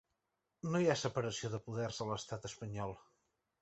No 0.69 0.81
hi 0.85 0.89
ha 0.93 0.95
separació 1.03 1.53
de 1.59 1.63
poders 1.69 2.03
a 2.03 2.11
l’estat 2.11 2.53
espanyol. 2.53 3.01